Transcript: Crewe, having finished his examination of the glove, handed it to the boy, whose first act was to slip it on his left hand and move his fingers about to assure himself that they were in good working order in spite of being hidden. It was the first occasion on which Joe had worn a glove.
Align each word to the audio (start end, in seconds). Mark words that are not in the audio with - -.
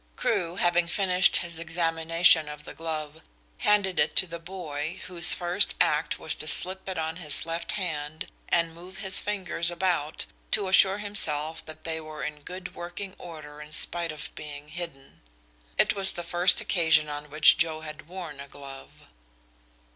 Crewe, 0.15 0.55
having 0.55 0.87
finished 0.87 1.37
his 1.37 1.59
examination 1.59 2.49
of 2.49 2.63
the 2.63 2.73
glove, 2.73 3.21
handed 3.59 3.99
it 3.99 4.15
to 4.15 4.25
the 4.25 4.39
boy, 4.39 4.99
whose 5.05 5.31
first 5.31 5.75
act 5.79 6.17
was 6.17 6.33
to 6.37 6.47
slip 6.47 6.89
it 6.89 6.97
on 6.97 7.17
his 7.17 7.45
left 7.45 7.73
hand 7.73 8.25
and 8.49 8.73
move 8.73 8.97
his 8.97 9.19
fingers 9.19 9.69
about 9.69 10.25
to 10.49 10.67
assure 10.67 10.97
himself 10.97 11.63
that 11.67 11.83
they 11.83 12.01
were 12.01 12.23
in 12.23 12.41
good 12.41 12.73
working 12.73 13.13
order 13.19 13.61
in 13.61 13.71
spite 13.71 14.11
of 14.11 14.33
being 14.33 14.69
hidden. 14.69 15.21
It 15.77 15.93
was 15.93 16.13
the 16.13 16.23
first 16.23 16.59
occasion 16.61 17.07
on 17.07 17.29
which 17.29 17.59
Joe 17.59 17.81
had 17.81 18.07
worn 18.07 18.39
a 18.39 18.47
glove. 18.47 19.03